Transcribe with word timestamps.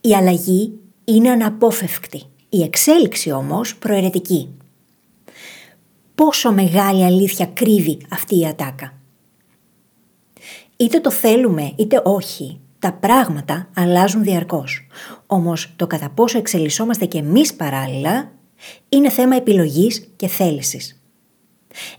Η 0.00 0.14
αλλαγή 0.14 0.78
είναι 1.04 1.30
αναπόφευκτη, 1.30 2.22
η 2.48 2.62
εξέλιξη 2.62 3.30
όμως 3.30 3.76
προαιρετική. 3.76 4.48
Πόσο 6.14 6.52
μεγάλη 6.52 7.04
αλήθεια 7.04 7.46
κρύβει 7.46 7.98
αυτή 8.10 8.38
η 8.38 8.46
ατάκα. 8.46 8.92
Είτε 10.76 11.00
το 11.00 11.10
θέλουμε 11.10 11.72
είτε 11.76 12.00
όχι, 12.04 12.60
τα 12.78 12.92
πράγματα 12.92 13.68
αλλάζουν 13.74 14.22
διαρκώς. 14.22 14.86
Όμως 15.26 15.72
το 15.76 15.86
κατά 15.86 16.10
πόσο 16.10 16.38
εξελισσόμαστε 16.38 17.04
και 17.04 17.18
εμείς 17.18 17.54
παράλληλα 17.54 18.32
είναι 18.88 19.10
θέμα 19.10 19.36
επιλογής 19.36 20.08
και 20.16 20.28
θέλησης. 20.28 21.02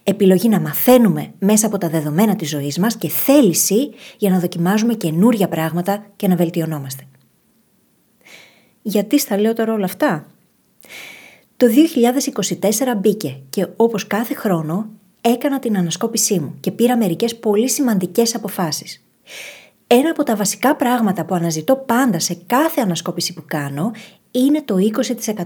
Επιλογή 0.04 0.50
να 0.50 0.60
μαθαίνουμε 0.60 1.34
μέσα 1.40 1.68
από 1.68 1.78
τα 1.78 1.90
δεδομένα 1.90 2.36
της 2.36 2.50
ζωής 2.50 2.78
μας 2.78 2.98
και 2.98 3.10
θέληση 3.10 3.90
για 4.18 4.30
να 4.30 4.40
δοκιμάζουμε 4.40 4.94
καινούρια 4.94 5.48
πράγματα 5.48 6.06
και 6.16 6.28
να 6.28 6.36
βελτιωνόμαστε. 6.36 7.08
Γιατί 8.86 9.20
στα 9.20 9.40
λέω 9.40 9.54
τώρα 9.54 9.74
όλα 9.74 9.86
αυτά; 9.86 10.26
Το 11.58 11.68
2024 11.68 12.98
μπήκε 12.98 13.40
και 13.50 13.68
όπως 13.76 14.08
κάθε 14.08 14.34
χρόνο 14.34 14.90
έκανα 15.22 15.60
την 15.60 15.78
ανασκόπησή 15.78 16.40
μου 16.40 16.56
και 16.60 16.72
πήρα 16.72 16.98
μερικές 16.98 17.36
πολύ 17.36 17.70
σημαντικές 17.70 18.36
αποφάσεις. 18.36 19.06
Ένα 19.88 20.10
από 20.10 20.24
τα 20.24 20.36
βασικά 20.36 20.76
πράγματα 20.76 21.26
που 21.26 21.36
αναζητώ 21.36 21.76
πάντα 21.76 22.20
σε 22.20 22.38
κάθε 22.48 22.82
ανασκόπηση 22.82 23.34
που 23.34 23.44
κάνω 23.46 23.92
είναι 24.32 24.62
το 24.62 24.76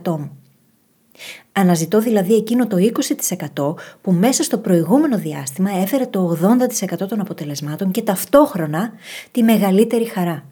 20% 0.02 0.18
μου. 0.18 0.38
Αναζητώ 1.52 2.00
δηλαδή 2.00 2.34
εκείνο 2.34 2.68
το 2.68 2.78
20% 3.56 3.74
που 4.02 4.12
μέσα 4.12 4.44
στο 4.44 4.58
προηγούμενο 4.58 5.18
διάστημα 5.18 5.72
έφερε 5.72 6.06
το 6.06 6.38
80% 7.04 7.08
των 7.08 7.20
αποτελεσμάτων 7.20 7.92
και 7.92 8.02
ταυτόχρονα 8.02 8.92
τη 9.32 9.44
μεγαλύτερη 9.44 10.06
χαρά. 10.06 10.46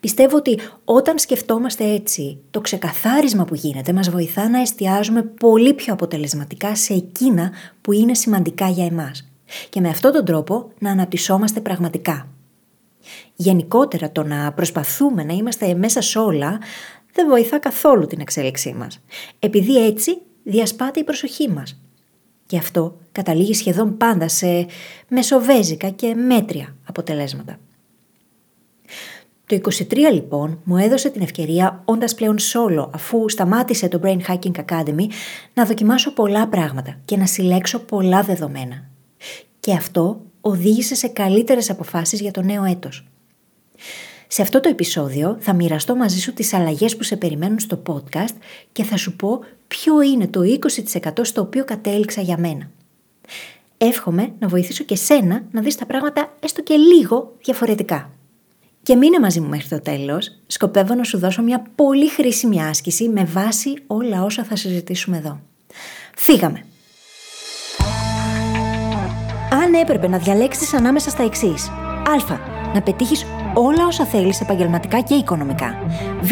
Πιστεύω 0.00 0.36
ότι 0.36 0.58
όταν 0.84 1.18
σκεφτόμαστε 1.18 1.84
έτσι, 1.84 2.38
το 2.50 2.60
ξεκαθάρισμα 2.60 3.44
που 3.44 3.54
γίνεται 3.54 3.92
μας 3.92 4.10
βοηθά 4.10 4.48
να 4.48 4.60
εστιάζουμε 4.60 5.22
πολύ 5.22 5.74
πιο 5.74 5.92
αποτελεσματικά 5.92 6.74
σε 6.74 6.94
εκείνα 6.94 7.50
που 7.80 7.92
είναι 7.92 8.14
σημαντικά 8.14 8.68
για 8.68 8.84
εμάς 8.84 9.28
και 9.70 9.80
με 9.80 9.88
αυτόν 9.88 10.12
τον 10.12 10.24
τρόπο 10.24 10.72
να 10.78 10.90
αναπτυσσόμαστε 10.90 11.60
πραγματικά. 11.60 12.28
Γενικότερα 13.36 14.10
το 14.10 14.22
να 14.22 14.52
προσπαθούμε 14.52 15.24
να 15.24 15.32
είμαστε 15.32 15.74
μέσα 15.74 16.00
σε 16.00 16.18
όλα 16.18 16.58
δεν 17.12 17.28
βοηθά 17.28 17.58
καθόλου 17.58 18.06
την 18.06 18.20
εξέλιξή 18.20 18.72
μας, 18.72 19.00
επειδή 19.38 19.86
έτσι 19.86 20.18
διασπάται 20.42 21.00
η 21.00 21.04
προσοχή 21.04 21.48
μας. 21.50 21.80
Και 22.46 22.56
αυτό 22.56 22.96
καταλήγει 23.12 23.54
σχεδόν 23.54 23.96
πάντα 23.96 24.28
σε 24.28 24.66
μεσοβέζικα 25.08 25.88
και 25.88 26.14
μέτρια 26.14 26.76
αποτελέσματα. 26.84 27.58
Το 29.46 29.60
23 29.62 29.96
λοιπόν 30.12 30.60
μου 30.64 30.76
έδωσε 30.76 31.08
την 31.08 31.22
ευκαιρία, 31.22 31.82
όντας 31.84 32.14
πλέον 32.14 32.36
solo, 32.38 32.88
αφού 32.92 33.28
σταμάτησε 33.28 33.88
το 33.88 34.00
Brain 34.04 34.18
Hacking 34.28 34.64
Academy, 34.64 35.06
να 35.54 35.64
δοκιμάσω 35.64 36.12
πολλά 36.12 36.48
πράγματα 36.48 37.00
και 37.04 37.16
να 37.16 37.26
συλλέξω 37.26 37.78
πολλά 37.78 38.22
δεδομένα. 38.22 38.84
Και 39.60 39.72
αυτό 39.72 40.20
οδήγησε 40.40 40.94
σε 40.94 41.08
καλύτερες 41.08 41.70
αποφάσεις 41.70 42.20
για 42.20 42.30
το 42.30 42.42
νέο 42.42 42.64
έτος. 42.64 43.06
Σε 44.26 44.42
αυτό 44.42 44.60
το 44.60 44.68
επεισόδιο 44.68 45.36
θα 45.40 45.52
μοιραστώ 45.52 45.96
μαζί 45.96 46.20
σου 46.20 46.32
τις 46.32 46.52
αλλαγές 46.52 46.96
που 46.96 47.02
σε 47.02 47.16
περιμένουν 47.16 47.58
στο 47.58 47.82
podcast 47.86 48.34
και 48.72 48.82
θα 48.82 48.96
σου 48.96 49.16
πω 49.16 49.40
ποιο 49.68 50.02
είναι 50.02 50.26
το 50.26 50.40
20% 51.04 51.10
στο 51.22 51.40
οποίο 51.40 51.64
κατέληξα 51.64 52.20
για 52.20 52.38
μένα. 52.38 52.70
Εύχομαι 53.78 54.32
να 54.38 54.48
βοηθήσω 54.48 54.84
και 54.84 54.96
σένα 54.96 55.42
να 55.50 55.60
δεις 55.60 55.76
τα 55.76 55.86
πράγματα 55.86 56.32
έστω 56.40 56.62
και 56.62 56.74
λίγο 56.74 57.32
διαφορετικά. 57.42 58.10
Και 58.84 58.96
μείνε 58.96 59.20
μαζί 59.20 59.40
μου 59.40 59.48
μέχρι 59.48 59.68
το 59.68 59.80
τέλος, 59.80 60.38
σκοπεύω 60.46 60.94
να 60.94 61.04
σου 61.04 61.18
δώσω 61.18 61.42
μια 61.42 61.66
πολύ 61.74 62.08
χρήσιμη 62.08 62.62
άσκηση 62.62 63.08
με 63.08 63.24
βάση 63.24 63.74
όλα 63.86 64.22
όσα 64.22 64.44
θα 64.44 64.56
συζητήσουμε 64.56 65.16
εδώ. 65.16 65.40
Φύγαμε! 66.16 66.64
Αν 69.50 69.74
έπρεπε 69.74 70.08
να 70.08 70.18
διαλέξεις 70.18 70.74
ανάμεσα 70.74 71.10
στα 71.10 71.22
εξής. 71.22 71.68
Α. 71.68 72.38
Να 72.74 72.82
πετύχεις 72.82 73.26
όλα 73.54 73.86
όσα 73.86 74.04
θέλεις 74.04 74.40
επαγγελματικά 74.40 75.00
και 75.00 75.14
οικονομικά. 75.14 75.74
Β. 76.20 76.30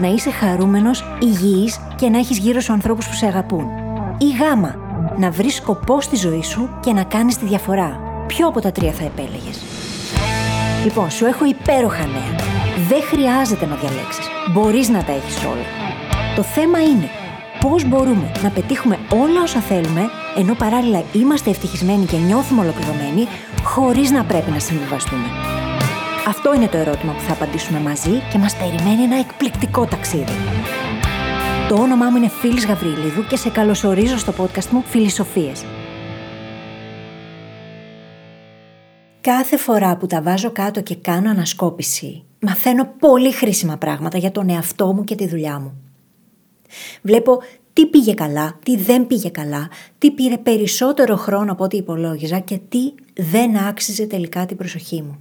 Να 0.00 0.08
είσαι 0.08 0.30
χαρούμενος, 0.30 1.04
υγιής 1.22 1.80
και 1.96 2.08
να 2.08 2.18
έχεις 2.18 2.38
γύρω 2.38 2.60
σου 2.60 2.72
ανθρώπους 2.72 3.08
που 3.08 3.14
σε 3.14 3.26
αγαπούν. 3.26 3.66
Ή 4.18 4.26
Γ. 4.30 4.40
Να 5.18 5.30
βρεις 5.30 5.54
σκοπό 5.54 6.00
στη 6.00 6.16
ζωή 6.16 6.42
σου 6.42 6.78
και 6.80 6.92
να 6.92 7.04
κάνεις 7.04 7.36
τη 7.36 7.44
διαφορά. 7.44 8.00
Ποιο 8.26 8.48
από 8.48 8.60
τα 8.60 8.72
τρία 8.72 8.92
θα 8.92 9.04
επέλεγες; 9.04 9.62
Λοιπόν, 10.84 11.10
σου 11.10 11.24
έχω 11.24 11.44
υπέροχα 11.44 12.06
νέα. 12.06 12.34
Δεν 12.88 13.02
χρειάζεται 13.02 13.66
να 13.66 13.74
διαλέξεις. 13.74 14.26
Μπορείς 14.52 14.88
να 14.88 15.04
τα 15.04 15.12
έχεις 15.12 15.44
όλα. 15.44 15.66
Το 16.36 16.42
θέμα 16.42 16.82
είναι 16.82 17.08
πώς 17.60 17.84
μπορούμε 17.84 18.30
να 18.42 18.50
πετύχουμε 18.50 18.98
όλα 19.12 19.42
όσα 19.42 19.60
θέλουμε, 19.60 20.02
ενώ 20.36 20.54
παράλληλα 20.54 21.02
είμαστε 21.12 21.50
ευτυχισμένοι 21.50 22.04
και 22.04 22.16
νιώθουμε 22.16 22.60
ολοκληρωμένοι, 22.60 23.28
χωρίς 23.62 24.10
να 24.10 24.24
πρέπει 24.24 24.50
να 24.50 24.58
συμβιβαστούμε. 24.58 25.26
Αυτό 26.26 26.54
είναι 26.54 26.66
το 26.66 26.76
ερώτημα 26.76 27.12
που 27.12 27.20
θα 27.20 27.32
απαντήσουμε 27.32 27.80
μαζί 27.80 28.22
και 28.32 28.38
μας 28.38 28.56
περιμένει 28.56 29.02
ένα 29.02 29.18
εκπληκτικό 29.18 29.84
ταξίδι. 29.84 30.36
Το 31.68 31.74
όνομά 31.74 32.10
μου 32.10 32.16
είναι 32.16 32.28
Φίλης 32.28 32.66
Γαβρίλιδου 32.66 33.26
και 33.26 33.36
σε 33.36 33.50
καλωσορίζω 33.50 34.18
στο 34.18 34.32
podcast 34.38 34.68
μου 34.70 34.84
Φιλισοφίες. 34.86 35.64
Κάθε 39.26 39.56
φορά 39.56 39.96
που 39.96 40.06
τα 40.06 40.22
βάζω 40.22 40.50
κάτω 40.50 40.80
και 40.80 40.94
κάνω 40.94 41.30
ανασκόπηση, 41.30 42.24
μαθαίνω 42.40 42.94
πολύ 42.98 43.32
χρήσιμα 43.32 43.76
πράγματα 43.76 44.18
για 44.18 44.32
τον 44.32 44.48
εαυτό 44.50 44.92
μου 44.94 45.04
και 45.04 45.14
τη 45.14 45.28
δουλειά 45.28 45.58
μου. 45.58 45.74
Βλέπω 47.02 47.38
τι 47.72 47.86
πήγε 47.86 48.14
καλά, 48.14 48.58
τι 48.64 48.76
δεν 48.76 49.06
πήγε 49.06 49.28
καλά, 49.28 49.68
τι 49.98 50.10
πήρε 50.10 50.38
περισσότερο 50.38 51.16
χρόνο 51.16 51.52
από 51.52 51.64
ό,τι 51.64 51.76
υπολόγιζα 51.76 52.38
και 52.38 52.60
τι 52.68 52.94
δεν 53.14 53.56
άξιζε 53.56 54.06
τελικά 54.06 54.46
την 54.46 54.56
προσοχή 54.56 55.02
μου. 55.02 55.18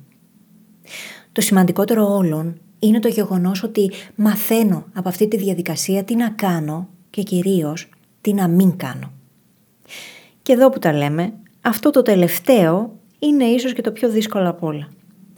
Το 1.31 1.41
σημαντικότερο 1.41 2.15
όλων 2.15 2.59
είναι 2.79 2.99
το 2.99 3.07
γεγονός 3.07 3.63
ότι 3.63 3.91
μαθαίνω 4.15 4.85
από 4.93 5.09
αυτή 5.09 5.27
τη 5.27 5.37
διαδικασία 5.37 6.03
τι 6.03 6.15
να 6.15 6.29
κάνω 6.29 6.89
και 7.09 7.21
κυρίως 7.21 7.89
τι 8.21 8.33
να 8.33 8.47
μην 8.47 8.77
κάνω. 8.77 9.11
Και 10.41 10.53
εδώ 10.53 10.69
που 10.69 10.79
τα 10.79 10.93
λέμε, 10.93 11.33
αυτό 11.61 11.89
το 11.89 12.01
τελευταίο 12.01 13.03
είναι 13.25 13.43
ίσως 13.43 13.73
και 13.73 13.81
το 13.81 13.91
πιο 13.91 14.09
δύσκολο 14.09 14.49
από 14.49 14.67
όλα. 14.67 14.87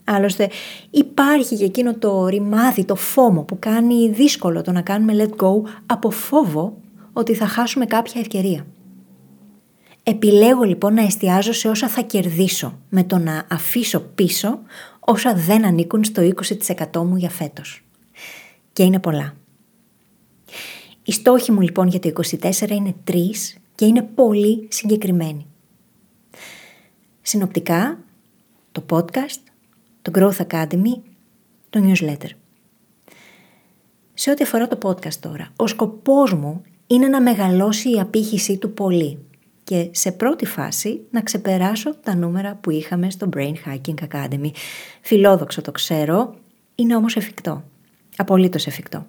Άλλωστε 0.04 0.50
υπάρχει 0.90 1.56
και 1.56 1.64
εκείνο 1.64 1.94
το 1.94 2.26
ρημάδι, 2.26 2.84
το 2.84 2.94
φόμο 2.94 3.42
που 3.42 3.58
κάνει 3.58 4.10
δύσκολο 4.10 4.62
το 4.62 4.72
να 4.72 4.80
κάνουμε 4.80 5.12
let 5.16 5.44
go 5.44 5.62
από 5.86 6.10
φόβο 6.10 6.76
ότι 7.12 7.34
θα 7.34 7.46
χάσουμε 7.46 7.84
κάποια 7.84 8.20
ευκαιρία. 8.20 8.66
Επιλέγω 10.02 10.62
λοιπόν 10.62 10.94
να 10.94 11.02
εστιάζω 11.02 11.52
σε 11.52 11.68
όσα 11.68 11.88
θα 11.88 12.00
κερδίσω 12.00 12.78
με 12.88 13.04
το 13.04 13.18
να 13.18 13.46
αφήσω 13.50 14.00
πίσω 14.00 14.58
όσα 15.00 15.34
δεν 15.34 15.64
ανήκουν 15.64 16.04
στο 16.04 16.22
20% 16.92 17.04
μου 17.04 17.16
για 17.16 17.30
φέτος. 17.30 17.82
Και 18.72 18.82
είναι 18.82 18.98
πολλά. 18.98 19.34
Οι 21.02 21.12
στόχοι 21.12 21.52
μου 21.52 21.60
λοιπόν 21.60 21.88
για 21.88 21.98
το 21.98 22.12
24 22.40 22.70
είναι 22.70 22.94
τρεις 23.04 23.56
και 23.74 23.84
είναι 23.84 24.02
πολύ 24.02 24.68
συγκεκριμένοι. 24.70 25.46
Συνοπτικά, 27.28 27.98
το 28.72 28.84
podcast, 28.90 29.40
το 30.02 30.12
Growth 30.14 30.46
Academy, 30.46 31.00
το 31.70 31.80
newsletter. 31.82 32.30
Σε 34.14 34.30
ό,τι 34.30 34.44
αφορά 34.44 34.68
το 34.68 34.78
podcast 34.82 35.14
τώρα, 35.14 35.52
ο 35.56 35.66
σκοπός 35.66 36.32
μου 36.32 36.62
είναι 36.86 37.08
να 37.08 37.20
μεγαλώσει 37.20 37.90
η 37.90 38.00
απήχησή 38.00 38.56
του 38.56 38.72
πολύ 38.72 39.18
και 39.64 39.88
σε 39.92 40.12
πρώτη 40.12 40.46
φάση 40.46 41.00
να 41.10 41.20
ξεπεράσω 41.20 41.94
τα 41.94 42.16
νούμερα 42.16 42.54
που 42.54 42.70
είχαμε 42.70 43.10
στο 43.10 43.28
Brain 43.36 43.54
Hacking 43.66 44.08
Academy. 44.12 44.50
Φιλόδοξο 45.00 45.62
το 45.62 45.72
ξέρω, 45.72 46.34
είναι 46.74 46.96
όμως 46.96 47.16
εφικτό. 47.16 47.64
Απολύτως 48.16 48.66
εφικτό. 48.66 49.06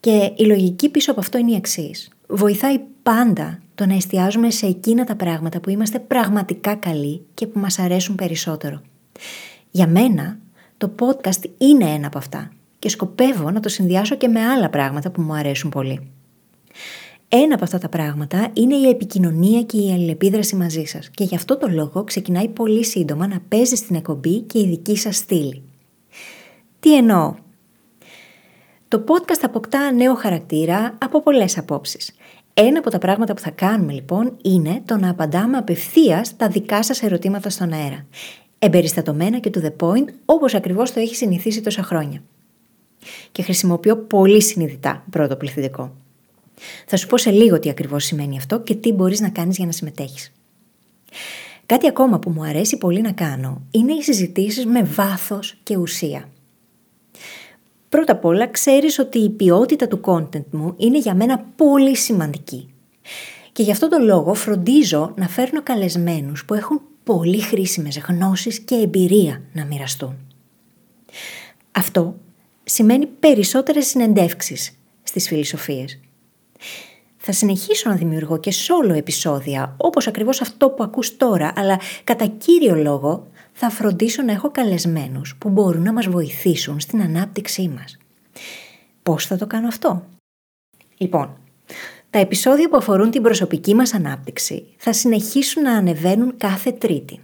Και 0.00 0.32
η 0.36 0.44
λογική 0.44 0.88
πίσω 0.88 1.10
από 1.10 1.20
αυτό 1.20 1.38
είναι 1.38 1.52
η 1.52 1.56
εξής. 1.56 2.10
Βοηθάει 2.26 2.78
πάντα 3.02 3.60
το 3.76 3.86
να 3.86 3.94
εστιάζουμε 3.94 4.50
σε 4.50 4.66
εκείνα 4.66 5.04
τα 5.04 5.16
πράγματα 5.16 5.60
που 5.60 5.70
είμαστε 5.70 5.98
πραγματικά 5.98 6.74
καλοί 6.74 7.26
και 7.34 7.46
που 7.46 7.58
μας 7.58 7.78
αρέσουν 7.78 8.14
περισσότερο. 8.14 8.80
Για 9.70 9.86
μένα, 9.86 10.38
το 10.76 10.94
podcast 10.98 11.44
είναι 11.58 11.84
ένα 11.84 12.06
από 12.06 12.18
αυτά 12.18 12.52
και 12.78 12.88
σκοπεύω 12.88 13.50
να 13.50 13.60
το 13.60 13.68
συνδυάσω 13.68 14.14
και 14.14 14.28
με 14.28 14.40
άλλα 14.40 14.70
πράγματα 14.70 15.10
που 15.10 15.22
μου 15.22 15.34
αρέσουν 15.34 15.70
πολύ. 15.70 16.10
Ένα 17.28 17.54
από 17.54 17.64
αυτά 17.64 17.78
τα 17.78 17.88
πράγματα 17.88 18.48
είναι 18.52 18.74
η 18.74 18.88
επικοινωνία 18.88 19.62
και 19.62 19.76
η 19.76 19.92
αλληλεπίδραση 19.92 20.56
μαζί 20.56 20.84
σας 20.84 21.10
και 21.10 21.24
γι' 21.24 21.34
αυτό 21.34 21.56
το 21.56 21.68
λόγο 21.68 22.04
ξεκινάει 22.04 22.48
πολύ 22.48 22.84
σύντομα 22.84 23.26
να 23.26 23.40
παίζει 23.48 23.74
στην 23.74 23.96
εκπομπή 23.96 24.40
και 24.40 24.58
η 24.58 24.66
δική 24.66 24.96
σας 24.96 25.16
στήλη. 25.16 25.62
Τι 26.80 26.96
εννοώ; 26.96 27.34
Το 28.88 29.04
podcast 29.06 29.40
αποκτά 29.42 29.92
νέο 29.92 30.14
χαρακτήρα 30.14 30.98
από 31.00 31.22
πολλές 31.22 31.58
απόψεις. 31.58 32.14
Ένα 32.58 32.78
από 32.78 32.90
τα 32.90 32.98
πράγματα 32.98 33.34
που 33.34 33.40
θα 33.40 33.50
κάνουμε 33.50 33.92
λοιπόν 33.92 34.36
είναι 34.42 34.82
το 34.84 34.96
να 34.96 35.10
απαντάμε 35.10 35.56
απευθείας 35.56 36.36
τα 36.36 36.48
δικά 36.48 36.82
σας 36.82 37.02
ερωτήματα 37.02 37.50
στον 37.50 37.72
αέρα. 37.72 38.06
Εμπεριστατωμένα 38.58 39.38
και 39.38 39.50
to 39.54 39.64
the 39.64 39.72
point, 39.80 40.04
όπως 40.24 40.54
ακριβώς 40.54 40.92
το 40.92 41.00
έχει 41.00 41.14
συνηθίσει 41.14 41.60
τόσα 41.60 41.82
χρόνια. 41.82 42.22
Και 43.32 43.42
χρησιμοποιώ 43.42 43.96
πολύ 43.96 44.42
συνειδητά 44.42 45.04
πρώτο 45.10 45.36
πληθυντικό. 45.36 45.96
Θα 46.86 46.96
σου 46.96 47.06
πω 47.06 47.16
σε 47.16 47.30
λίγο 47.30 47.58
τι 47.58 47.68
ακριβώς 47.68 48.04
σημαίνει 48.04 48.36
αυτό 48.36 48.60
και 48.60 48.74
τι 48.74 48.92
μπορείς 48.92 49.20
να 49.20 49.28
κάνεις 49.28 49.56
για 49.56 49.66
να 49.66 49.72
συμμετέχεις. 49.72 50.32
Κάτι 51.66 51.86
ακόμα 51.86 52.18
που 52.18 52.30
μου 52.30 52.44
αρέσει 52.44 52.78
πολύ 52.78 53.00
να 53.00 53.12
κάνω 53.12 53.62
είναι 53.70 53.92
οι 53.92 54.02
συζητήσεις 54.02 54.66
με 54.66 54.82
βάθος 54.82 55.58
και 55.62 55.76
ουσία. 55.76 56.28
Πρώτα 57.88 58.12
απ' 58.12 58.24
όλα 58.24 58.46
ξέρεις 58.48 58.98
ότι 58.98 59.18
η 59.18 59.30
ποιότητα 59.30 59.88
του 59.88 60.00
content 60.04 60.44
μου 60.50 60.74
είναι 60.76 60.98
για 60.98 61.14
μένα 61.14 61.44
πολύ 61.56 61.96
σημαντική. 61.96 62.74
Και 63.52 63.62
γι' 63.62 63.70
αυτό 63.70 63.88
το 63.88 63.98
λόγο 63.98 64.34
φροντίζω 64.34 65.12
να 65.16 65.28
φέρνω 65.28 65.62
καλεσμένους 65.62 66.44
που 66.44 66.54
έχουν 66.54 66.80
πολύ 67.04 67.40
χρήσιμες 67.40 67.98
γνώσεις 67.98 68.60
και 68.60 68.74
εμπειρία 68.74 69.42
να 69.52 69.64
μοιραστούν. 69.64 70.16
Αυτό 71.72 72.16
σημαίνει 72.64 73.06
περισσότερες 73.06 73.86
συνεντεύξεις 73.86 74.78
στις 75.02 75.28
φιλοσοφίες. 75.28 76.00
Θα 77.16 77.32
συνεχίσω 77.32 77.90
να 77.90 77.96
δημιουργώ 77.96 78.38
και 78.38 78.52
solo 78.52 78.94
επεισόδια, 78.94 79.74
όπως 79.76 80.06
ακριβώς 80.06 80.40
αυτό 80.40 80.70
που 80.70 80.82
ακούς 80.82 81.16
τώρα, 81.16 81.52
αλλά 81.56 81.80
κατά 82.04 82.26
κύριο 82.26 82.74
λόγο 82.74 83.26
θα 83.58 83.70
φροντίσω 83.70 84.22
να 84.22 84.32
έχω 84.32 84.50
καλεσμένους 84.50 85.36
που 85.38 85.48
μπορούν 85.48 85.82
να 85.82 85.92
μας 85.92 86.06
βοηθήσουν 86.06 86.80
στην 86.80 87.02
ανάπτυξή 87.02 87.68
μας. 87.68 87.96
Πώς 89.02 89.26
θα 89.26 89.36
το 89.36 89.46
κάνω 89.46 89.66
αυτό; 89.66 90.04
Λοιπόν, 90.96 91.36
τα 92.10 92.18
επεισόδια 92.18 92.68
που 92.68 92.76
αφορούν 92.76 93.10
την 93.10 93.22
προσωπική 93.22 93.74
μας 93.74 93.94
ανάπτυξη 93.94 94.66
θα 94.76 94.92
συνεχίσουν 94.92 95.62
να 95.62 95.72
ανεβαίνουν 95.72 96.36
κάθε 96.36 96.72
τρίτη. 96.72 97.20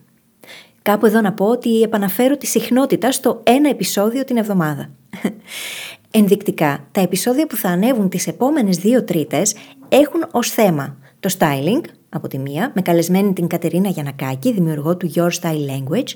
Κάπου 0.82 1.06
εδώ 1.06 1.20
να 1.20 1.32
πω 1.32 1.46
ότι 1.46 1.82
επαναφέρω 1.82 2.37
τη 2.37 2.46
συχνότητα 2.46 3.12
στο 3.12 3.40
ένα 3.43 3.69
επεισόδιο 3.69 4.25
την 4.25 4.37
εβδομάδα. 4.37 4.90
Ενδεικτικά, 6.11 6.87
τα 6.93 7.00
επεισόδια 7.00 7.46
που 7.46 7.56
θα 7.56 7.69
ανέβουν 7.69 8.08
τις 8.08 8.26
επόμενες 8.26 8.76
δύο 8.76 9.05
τρίτες 9.05 9.55
έχουν 9.88 10.26
ως 10.31 10.50
θέμα 10.50 10.96
το 11.20 11.35
styling, 11.38 11.81
από 12.14 12.29
τη 12.29 12.38
μία, 12.38 12.73
με 12.75 12.82
καλεσμένη 12.82 13.32
την 13.32 13.47
Κατερίνα 13.47 13.88
Γιανακάκη, 13.88 14.53
δημιουργό 14.53 14.97
του 14.97 15.12
Your 15.14 15.31
Style 15.41 15.69
Language, 15.70 16.09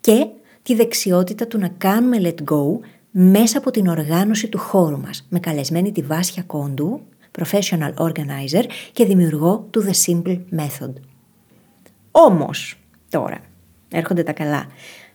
και 0.00 0.26
τη 0.62 0.74
δεξιότητα 0.74 1.46
του 1.46 1.58
να 1.58 1.68
κάνουμε 1.68 2.16
let 2.22 2.52
go 2.52 2.78
μέσα 3.10 3.58
από 3.58 3.70
την 3.70 3.86
οργάνωση 3.86 4.48
του 4.48 4.58
χώρου 4.58 5.00
μας, 5.00 5.26
με 5.28 5.40
καλεσμένη 5.40 5.92
τη 5.92 6.02
Βάσια 6.02 6.42
Κόντου, 6.42 7.00
professional 7.38 7.94
organizer 7.94 8.64
και 8.92 9.04
δημιουργό 9.04 9.66
του 9.70 9.84
The 9.84 10.06
Simple 10.06 10.38
Method. 10.56 10.92
Όμως, 12.10 12.78
τώρα, 13.10 13.38
έρχονται 13.88 14.22
τα 14.22 14.32
καλά, 14.32 14.66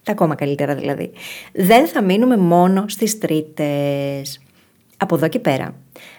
τα 0.03 0.11
ακόμα 0.11 0.35
καλύτερα 0.35 0.75
δηλαδή, 0.75 1.11
δεν 1.53 1.87
θα 1.87 2.01
μείνουμε 2.03 2.37
μόνο 2.37 2.85
στις 2.87 3.17
τρίτες. 3.17 4.39
Από 4.97 5.15
εδώ 5.15 5.27
και 5.27 5.39
πέρα 5.39 5.75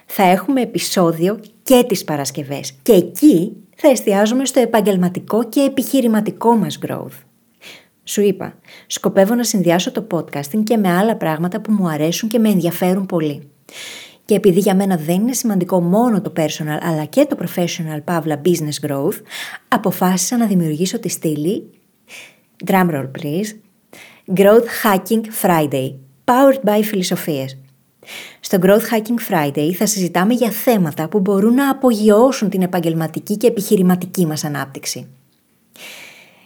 θα 0.07 0.23
έχουμε 0.23 0.61
επεισόδιο 0.61 1.41
και 1.63 1.85
τις 1.89 2.05
Παρασκευές 2.05 2.73
και 2.83 2.93
εκεί 2.93 3.57
θα 3.77 3.89
εστιάζουμε 3.89 4.45
στο 4.45 4.61
επαγγελματικό 4.61 5.49
και 5.49 5.61
επιχειρηματικό 5.61 6.57
μας 6.57 6.79
growth. 6.87 7.23
Σου 8.05 8.21
είπα, 8.21 8.59
σκοπεύω 8.87 9.35
να 9.35 9.45
συνδυάσω 9.45 9.93
το 9.93 10.07
podcasting 10.11 10.63
και 10.65 10.77
με 10.77 10.93
άλλα 10.93 11.17
πράγματα 11.17 11.61
που 11.61 11.73
μου 11.73 11.89
αρέσουν 11.89 12.29
και 12.29 12.39
με 12.39 12.49
ενδιαφέρουν 12.49 13.07
πολύ. 13.07 13.49
Και 14.25 14.35
επειδή 14.35 14.61
για 14.61 14.75
μένα 14.75 14.97
δεν 14.97 15.21
είναι 15.21 15.33
σημαντικό 15.33 15.81
μόνο 15.81 16.21
το 16.21 16.33
personal 16.37 16.79
αλλά 16.81 17.05
και 17.05 17.27
το 17.27 17.37
professional 17.41 18.03
παύλα 18.05 18.41
business 18.45 18.89
growth, 18.89 19.21
αποφάσισα 19.69 20.37
να 20.37 20.47
δημιουργήσω 20.47 20.99
τη 20.99 21.09
στήλη 21.09 21.71
drumroll 22.67 23.11
please 23.21 23.47
Growth 24.35 24.67
Hacking 24.83 25.25
Friday 25.43 25.95
powered 26.25 26.61
by 26.65 26.83
φιλοσοφίες. 26.83 27.59
Στο 28.41 28.59
Growth 28.63 28.95
Hacking 28.95 29.33
Friday 29.33 29.73
θα 29.73 29.87
συζητάμε 29.87 30.35
για 30.35 30.51
θέματα 30.51 31.09
που 31.09 31.21
μπορούν 31.21 31.55
να 31.55 31.71
απογειώσουν 31.71 32.49
την 32.49 32.63
επαγγελματική 32.63 33.37
και 33.37 33.47
επιχειρηματική 33.47 34.27
μας 34.27 34.45
ανάπτυξη. 34.45 35.07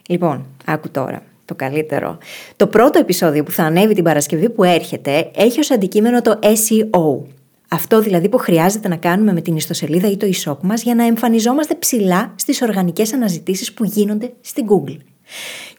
Λοιπόν, 0.08 0.46
άκου 0.64 0.90
τώρα 0.90 1.22
το 1.48 1.54
καλύτερο. 1.54 2.18
Το 2.56 2.66
πρώτο 2.66 2.98
επεισόδιο 2.98 3.42
που 3.42 3.50
θα 3.50 3.62
ανέβει 3.64 3.94
την 3.94 4.04
Παρασκευή 4.04 4.50
που 4.50 4.64
έρχεται 4.64 5.30
έχει 5.34 5.58
ως 5.58 5.70
αντικείμενο 5.70 6.22
το 6.22 6.38
SEO. 6.42 7.26
Αυτό 7.70 8.00
δηλαδή 8.00 8.28
που 8.28 8.38
χρειάζεται 8.38 8.88
να 8.88 8.96
κάνουμε 8.96 9.32
με 9.32 9.40
την 9.40 9.56
ιστοσελίδα 9.56 10.10
ή 10.10 10.16
το 10.16 10.26
e-shop 10.26 10.56
μας 10.62 10.82
για 10.82 10.94
να 10.94 11.06
εμφανιζόμαστε 11.06 11.74
ψηλά 11.74 12.32
στις 12.36 12.62
οργανικές 12.62 13.12
αναζητήσεις 13.12 13.72
που 13.72 13.84
γίνονται 13.84 14.32
στην 14.40 14.66
Google. 14.68 14.96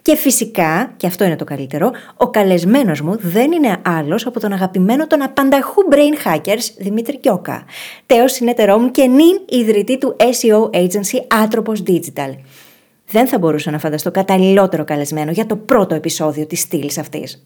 Και 0.01 0.15
φυσικά, 0.15 0.93
και 0.97 1.07
αυτό 1.07 1.23
είναι 1.23 1.35
το 1.35 1.43
καλύτερο, 1.43 1.91
ο 2.17 2.29
καλεσμένος 2.29 3.01
μου 3.01 3.17
δεν 3.19 3.51
είναι 3.51 3.77
άλλος 3.85 4.25
από 4.25 4.39
τον 4.39 4.51
αγαπημένο 4.51 5.07
των 5.07 5.21
απανταχού 5.21 5.81
brain 5.91 6.27
hackers 6.27 6.73
Δημήτρη 6.77 7.17
Κιώκα, 7.17 7.65
τέος 8.05 8.31
συνεταιρό 8.31 8.77
μου 8.77 8.91
και 8.91 9.05
νυν 9.05 9.41
ιδρυτή 9.49 9.97
του 9.97 10.15
SEO 10.19 10.69
agency 10.75 11.41
Άτροπος 11.43 11.83
Digital. 11.87 12.33
Δεν 13.11 13.27
θα 13.27 13.37
μπορούσα 13.37 13.71
να 13.71 13.79
φανταστώ 13.79 14.11
καταλληλότερο 14.11 14.83
καλεσμένο 14.83 15.31
για 15.31 15.45
το 15.45 15.55
πρώτο 15.55 15.95
επεισόδιο 15.95 16.45
της 16.45 16.59
στήλης 16.59 16.97
αυτής. 16.97 17.45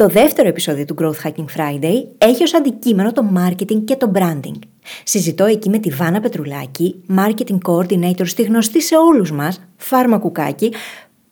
Το 0.00 0.08
δεύτερο 0.08 0.48
επεισόδιο 0.48 0.84
του 0.84 0.94
Growth 1.00 1.26
Hacking 1.26 1.44
Friday 1.56 2.04
έχει 2.18 2.42
ως 2.42 2.54
αντικείμενο 2.54 3.12
το 3.12 3.22
marketing 3.36 3.84
και 3.84 3.96
το 3.96 4.12
branding. 4.14 4.58
Συζητώ 5.04 5.44
εκεί 5.44 5.68
με 5.68 5.78
τη 5.78 5.90
Βάνα 5.90 6.20
Πετρουλάκη, 6.20 7.02
marketing 7.16 7.58
coordinator 7.64 8.26
στη 8.26 8.42
γνωστή 8.42 8.82
σε 8.82 8.96
όλους 8.96 9.32
μας, 9.32 9.60
φάρμα 9.76 10.18
κουκάκι, 10.18 10.72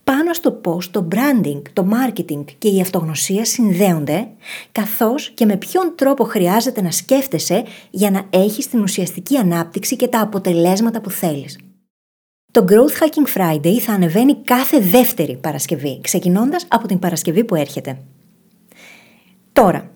πάνω 0.05 0.32
στο 0.32 0.53
πώς 0.53 0.91
το 0.91 1.09
branding, 1.15 1.62
το 1.73 1.87
marketing 1.93 2.44
και 2.59 2.69
η 2.69 2.81
αυτογνωσία 2.81 3.44
συνδέονται, 3.44 4.29
καθώς 4.73 5.31
και 5.31 5.47
με 5.47 5.56
ποιον 5.56 5.93
τρόπο 5.94 6.25
χρειάζεται 6.25 6.82
να 6.82 6.91
σκέφτεσαι 6.91 7.65
για 7.91 8.11
να 8.11 8.23
έχεις 8.31 8.69
την 8.69 8.81
ουσιαστική 8.81 9.37
ανάπτυξη 9.37 9.97
και 9.97 10.09
τα 10.09 10.20
αποτελέσματα 10.20 11.00
που 11.00 11.11
θέλεις. 11.11 11.59
Το 12.53 12.65
Growth 12.69 13.03
Hacking 13.03 13.38
Friday 13.38 13.79
θα 13.79 13.93
ανεβαίνει 13.93 14.35
κάθε 14.35 14.81
δεύτερη 14.81 15.37
Παρασκευή, 15.37 16.00
ξεκινώντας 16.00 16.67
από 16.69 16.87
την 16.87 16.99
Παρασκευή 16.99 17.44
που 17.44 17.55
έρχεται. 17.55 17.99
Τώρα, 19.58 19.90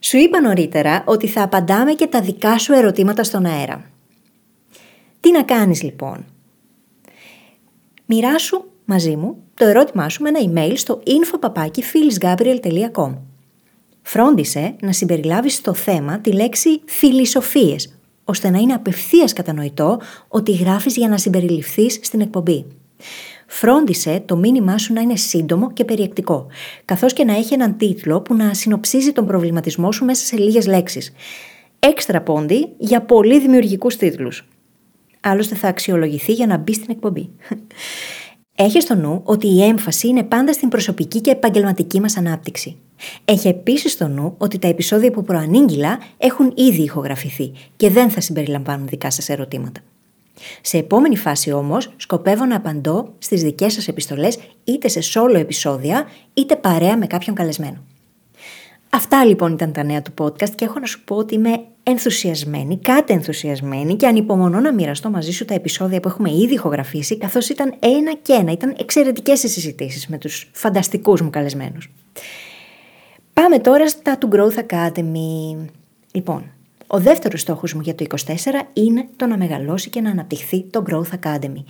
σου 0.00 0.16
είπα 0.16 0.40
νωρίτερα 0.40 1.04
ότι 1.06 1.26
θα 1.26 1.42
απαντάμε 1.42 1.92
και 1.92 2.06
τα 2.06 2.20
δικά 2.20 2.58
σου 2.58 2.72
ερωτήματα 2.72 3.24
στον 3.24 3.44
αέρα. 3.44 3.90
Τι 5.20 5.30
να 5.30 5.42
κάνεις 5.42 5.82
λοιπόν; 5.82 6.24
Μοιράσου 8.06 8.64
μαζί 8.84 9.16
μου 9.16 9.36
το 9.54 9.66
ερώτημά 9.66 10.08
σου 10.08 10.22
με 10.22 10.28
ένα 10.28 10.40
email 10.52 10.72
στο 10.76 11.02
info.phyllisgabriel.com 11.06 13.16
Φρόντισε 14.02 14.74
να 14.80 14.92
συμπεριλάβεις 14.92 15.54
στο 15.54 15.74
θέμα 15.74 16.18
τη 16.18 16.32
λέξη 16.32 16.80
«θηλυσοφίες», 16.86 17.98
ώστε 18.24 18.50
να 18.50 18.58
είναι 18.58 18.74
απευθείας 18.74 19.32
κατανοητό 19.32 20.00
ότι 20.28 20.52
γράφεις 20.52 20.96
για 20.96 21.08
να 21.08 21.18
συμπεριληφθείς 21.18 21.98
στην 22.02 22.20
εκπομπή. 22.20 22.66
Φρόντισε 23.52 24.22
το 24.26 24.36
μήνυμά 24.36 24.78
σου 24.78 24.92
να 24.92 25.00
είναι 25.00 25.16
σύντομο 25.16 25.72
και 25.72 25.84
περιεκτικό, 25.84 26.46
καθώς 26.84 27.12
και 27.12 27.24
να 27.24 27.36
έχει 27.36 27.54
έναν 27.54 27.76
τίτλο 27.76 28.20
που 28.20 28.34
να 28.34 28.54
συνοψίζει 28.54 29.12
τον 29.12 29.26
προβληματισμό 29.26 29.92
σου 29.92 30.04
μέσα 30.04 30.24
σε 30.24 30.36
λίγες 30.36 30.66
λέξεις. 30.66 31.12
Έξτρα 31.78 32.20
πόντι 32.20 32.68
για 32.78 33.02
πολύ 33.02 33.40
δημιουργικούς 33.40 33.96
τίτλους. 33.96 34.48
Άλλωστε 35.20 35.54
θα 35.54 35.68
αξιολογηθεί 35.68 36.32
για 36.32 36.46
να 36.46 36.56
μπει 36.56 36.74
στην 36.74 36.90
εκπομπή. 36.90 37.30
Έχεις 38.54 38.82
στο 38.82 38.94
νου 38.94 39.20
ότι 39.24 39.46
η 39.46 39.62
έμφαση 39.62 40.08
είναι 40.08 40.22
πάντα 40.22 40.52
στην 40.52 40.68
προσωπική 40.68 41.20
και 41.20 41.30
επαγγελματική 41.30 42.00
μας 42.00 42.16
ανάπτυξη. 42.16 42.76
Έχει 43.24 43.48
επίσης 43.48 43.92
στο 43.92 44.08
νου 44.08 44.34
ότι 44.38 44.58
τα 44.58 44.68
επεισόδια 44.68 45.10
που 45.10 45.22
προανήγγυλα 45.22 45.98
έχουν 46.18 46.52
ήδη 46.56 46.82
ηχογραφηθεί 46.82 47.52
και 47.76 47.90
δεν 47.90 48.10
θα 48.10 48.20
συμπεριλαμβάνουν 48.20 48.86
δικά 48.86 49.10
σας 49.10 49.28
ερωτήματα. 49.28 49.80
Σε 50.62 50.78
επόμενη 50.78 51.16
φάση 51.16 51.52
όμως, 51.52 51.92
σκοπεύω 51.96 52.44
να 52.44 52.56
απαντώ 52.56 53.14
στις 53.18 53.42
δικές 53.42 53.72
σας 53.72 53.88
επιστολές 53.88 54.38
είτε 54.64 54.88
σε 54.88 55.00
solo 55.14 55.34
επεισόδια, 55.34 56.06
είτε 56.34 56.56
παρέα 56.56 56.96
με 56.96 57.06
κάποιον 57.06 57.34
καλεσμένο. 57.34 57.84
Αυτά 58.92 59.24
λοιπόν 59.24 59.52
ήταν 59.52 59.72
τα 59.72 59.82
νέα 59.82 60.02
του 60.02 60.14
podcast 60.18 60.50
και 60.50 60.64
έχω 60.64 60.78
να 60.78 60.86
σου 60.86 61.04
πω 61.04 61.16
ότι 61.16 61.34
είμαι 61.34 61.60
ενθουσιασμένη, 61.82 62.78
κάτι 62.78 63.12
ενθουσιασμένη 63.12 63.96
και 63.96 64.06
ανυπομονώ 64.06 64.60
να 64.60 64.72
μοιραστώ 64.72 65.10
μαζί 65.10 65.32
σου 65.32 65.44
τα 65.44 65.54
επεισόδια 65.54 66.00
που 66.00 66.08
έχουμε 66.08 66.30
ήδη 66.30 66.54
ηχογραφήσει, 66.54 67.18
καθώς 67.18 67.48
ήταν 67.48 67.74
ένα 67.78 68.14
και 68.22 68.32
ένα, 68.32 68.52
ήταν 68.52 68.74
εξαιρετικές 68.78 69.42
οι 69.42 69.48
συζητήσεις 69.48 70.06
με 70.06 70.18
τους 70.18 70.50
φανταστικούς 70.52 71.20
μου 71.20 71.30
καλεσμένους. 71.30 71.90
Πάμε 73.32 73.58
τώρα 73.58 73.88
στα 73.88 74.18
του 74.18 74.28
Growth 74.32 74.58
Academy. 74.68 75.68
Λοιπόν, 76.12 76.52
ο 76.92 76.98
δεύτερος 76.98 77.40
στόχος 77.40 77.74
μου 77.74 77.80
για 77.80 77.94
το 77.94 78.04
24 78.08 78.34
είναι 78.72 79.08
το 79.16 79.26
να 79.26 79.36
μεγαλώσει 79.36 79.90
και 79.90 80.00
να 80.00 80.10
αναπτυχθεί 80.10 80.62
το 80.62 80.82
Growth 80.90 81.18
Academy. 81.22 81.64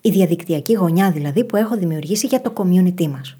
Η 0.00 0.10
διαδικτυακή 0.10 0.72
γωνιά 0.72 1.10
δηλαδή 1.10 1.44
που 1.44 1.56
έχω 1.56 1.76
δημιουργήσει 1.76 2.26
για 2.26 2.40
το 2.40 2.52
community 2.56 3.06
μας. 3.06 3.36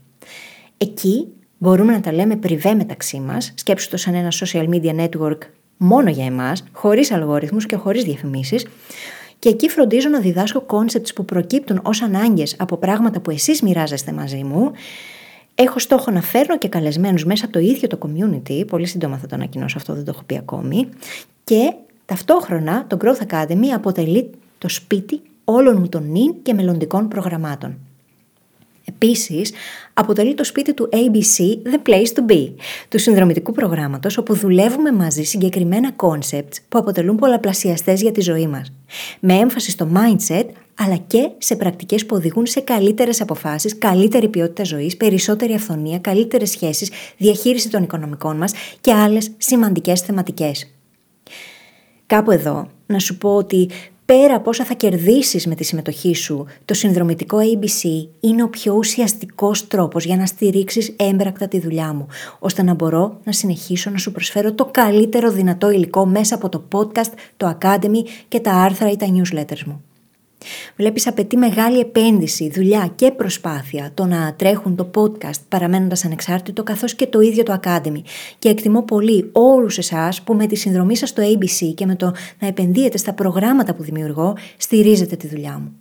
Εκεί 0.77 1.27
μπορούμε 1.59 1.93
να 1.93 2.01
τα 2.01 2.13
λέμε 2.13 2.37
πριβέ 2.37 2.75
μεταξύ 2.75 3.21
μας, 3.21 3.53
σκέψου 3.57 3.91
το 3.91 3.97
σαν 3.97 4.15
ένα 4.15 4.33
social 4.33 4.69
media 4.69 5.07
network 5.07 5.39
μόνο 5.77 6.11
για 6.11 6.25
εμάς, 6.25 6.65
χωρίς 6.73 7.13
αλγόριθμους 7.13 7.67
και 7.67 7.77
χωρίς 7.77 8.05
διαφημίσεις, 8.05 8.67
Και 9.39 9.49
εκεί 9.49 9.69
φροντίζω 9.69 10.09
να 10.09 10.21
διδάσκω 10.21 10.67
concepts 10.69 11.15
που 11.15 11.25
προκύπτουν 11.25 11.81
ως 11.83 12.03
ανάγκες 12.03 12.57
από 12.59 12.77
πράγματα 12.77 13.21
που 13.21 13.31
εσείς 13.31 13.63
μοιράζεστε 13.63 14.13
μαζί 14.13 14.43
μου. 14.45 14.73
Έχω 15.59 15.79
στόχο 15.79 16.11
να 16.11 16.23
φέρνω 16.23 16.59
και 16.59 16.69
καλεσμένους 16.69 17.25
μέσα 17.25 17.45
από 17.45 17.53
το 17.53 17.59
ίδιο 17.59 17.89
το 17.89 17.99
community, 18.03 18.67
πολύ 18.67 18.87
σύντομα 18.87 19.17
θα 19.17 19.27
το 19.27 19.35
ανακοινώσω 19.35 19.79
αυτό, 19.79 19.95
δεν 19.95 20.05
το 20.05 20.13
έχω 20.15 20.23
πει 20.27 20.37
ακόμη. 20.37 20.89
Και 21.45 21.73
ταυτόχρονα 22.05 22.87
το 22.87 22.97
Growth 23.01 23.27
Academy 23.31 23.67
αποτελεί 23.75 24.31
το 24.59 24.69
σπίτι 24.69 25.21
όλων 25.45 25.77
μου 25.79 25.89
των 25.89 26.11
νυν 26.11 26.35
και 26.43 26.55
μελλοντικών 26.55 27.09
προγραμμάτων. 27.09 27.79
Επίσης, 28.85 29.53
αποτελεί 29.95 30.35
το 30.35 30.45
σπίτι 30.45 30.75
του 30.75 30.89
ABC 30.93 31.69
The 31.71 31.89
Place 31.89 32.13
to 32.15 32.33
Be, 32.33 32.53
του 32.89 32.99
συνδρομητικού 32.99 33.53
προγράμματος 33.53 34.19
όπου 34.19 34.35
δουλεύουμε 34.35 34.93
μαζί 34.93 35.23
συγκεκριμένα 35.23 35.93
concepts 35.97 36.57
που 36.69 36.79
αποτελούν 36.79 37.17
πολλαπλασιαστές 37.17 38.01
για 38.01 38.13
τη 38.13 38.21
ζωή 38.21 38.47
μας. 38.47 38.73
Με 39.21 39.35
έμφαση 39.35 39.71
στο 39.71 39.89
mindset, 39.95 40.45
αλλά 40.79 40.97
και 40.97 41.31
σε 41.39 41.57
πρακτικές 41.57 42.07
που 42.07 42.17
οδηγούν 42.17 42.47
σε 42.47 42.61
καλύτερες 42.61 43.21
αποφάσεις, 43.21 43.79
καλύτερη 43.79 44.29
ποιότητα 44.29 44.65
ζωής, 44.65 44.97
περισσότερη 44.97 45.55
αυθονία, 45.55 45.99
καλύτερες 45.99 46.51
σχέσεις, 46.51 46.91
διαχείριση 47.17 47.71
των 47.71 47.83
οικονομικών 47.83 48.37
μας 48.37 48.53
και 48.81 48.93
άλλες 48.93 49.31
σημαντικές 49.37 50.01
θεματικές. 50.01 50.71
Κάπου 52.07 52.31
εδώ 52.31 52.69
να 52.87 52.99
σου 52.99 53.19
πω 53.19 53.35
ότι 53.35 53.71
πέρα 54.05 54.35
από 54.35 54.51
όσα 54.51 54.65
θα 54.65 54.75
κερδίσεις 54.75 55.47
με 55.47 55.55
τη 55.55 55.65
συμμετοχή 55.65 56.15
σου, 56.15 56.47
το 56.65 56.75
συνδρομητικό 56.75 57.39
ABC 57.39 58.09
είναι 58.21 58.43
ο 58.43 58.49
πιο 58.49 58.75
ουσιαστικός 58.75 59.69
τρόπος 59.69 60.05
για 60.05 60.17
να 60.17 60.27
στηρίξεις 60.27 60.95
έμπρακτα 60.97 61.49
τη 61.49 61.61
δουλειά 61.61 61.93
μου, 61.93 62.07
ώστε 62.39 62.63
να 62.63 62.75
μπορώ 62.75 63.21
να 63.25 63.33
συνεχίσω 63.33 63.91
να 63.91 63.99
σου 63.99 64.13
προσφέρω 64.13 64.53
το 64.53 64.69
καλύτερο 64.71 65.31
δυνατό 65.31 65.71
υλικό 65.71 66.07
μέσα 66.07 66.35
από 66.35 66.49
το 66.49 66.65
podcast, 66.73 67.13
το 67.37 67.59
Academy 67.61 68.03
και 68.29 68.41
τα 68.41 68.53
άρθρα 68.53 68.91
ή 68.91 68.97
τα 68.97 69.07
newsletters 69.07 69.63
μου. 69.67 69.85
Βλέπεις, 70.77 71.07
απαιτεί 71.07 71.37
μεγάλη 71.37 71.79
επένδυση, 71.79 72.51
δουλειά 72.55 72.93
και 72.95 73.11
προσπάθεια 73.11 73.91
το 73.95 74.05
να 74.05 74.35
τρέχουν 74.35 74.77
το 74.77 74.91
podcast 74.95 75.41
παραμένοντας 75.49 76.05
ανεξάρτητο, 76.05 76.63
καθώς 76.63 76.95
και 76.95 77.07
το 77.07 77.21
ίδιο 77.21 77.43
το 77.43 77.61
Academy. 77.63 78.01
Και 78.39 78.49
εκτιμώ 78.49 78.83
πολύ 78.83 79.29
όλους 79.33 79.79
εσάς 79.79 80.23
που 80.23 80.35
με 80.35 80.47
τη 80.47 80.57
συνδρομή 80.57 80.97
σας 80.97 81.09
στο 81.09 81.23
ABC 81.23 81.73
και 81.75 81.87
με 81.87 81.95
το 81.95 82.13
να 82.39 82.47
επενδύετε 82.47 82.99
στα 82.99 83.13
προγράμματα 83.13 83.75
που 83.75 83.83
δημιουργώ, 83.83 84.37
στηρίζετε 84.57 85.17
τη 85.17 85.27
δουλειά 85.27 85.59
μου. 85.63 85.73